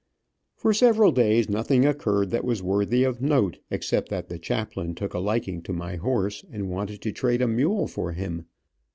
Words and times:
For 0.55 0.73
several 0.73 1.11
days 1.11 1.47
nothing 1.47 1.85
occurred 1.85 2.31
that 2.31 2.43
was 2.43 2.63
worthy 2.63 3.03
of 3.03 3.21
note, 3.21 3.59
except 3.69 4.09
that 4.09 4.29
the 4.29 4.39
chaplain 4.39 4.95
took 4.95 5.13
a 5.13 5.19
liking 5.19 5.61
to 5.61 5.73
my 5.73 5.97
horse, 5.97 6.43
and 6.51 6.71
wanted 6.71 7.01
to 7.03 7.11
trade 7.11 7.43
a 7.43 7.47
mule 7.47 7.85
for 7.85 8.11
him. 8.13 8.47